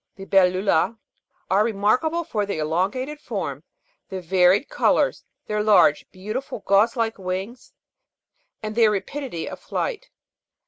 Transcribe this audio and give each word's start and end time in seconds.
The 0.15 0.25
Dragon 0.25 0.65
files 0.65 0.65
(figAl) 0.65 0.65
Libel' 0.65 0.87
Ma 0.87 0.95
are 1.57 1.63
remarkable 1.63 2.23
for 2.23 2.43
their 2.43 2.61
elongated 2.61 3.19
form, 3.19 3.63
their 4.09 4.19
varied 4.21 4.67
colours, 4.67 5.23
their 5.45 5.61
large, 5.61 6.09
beautiful, 6.11 6.61
gauze 6.61 6.95
like 6.95 7.19
wings, 7.19 7.71
and 8.63 8.73
their 8.73 8.89
rapidity 8.89 9.47
of 9.47 9.59
flight. 9.59 10.09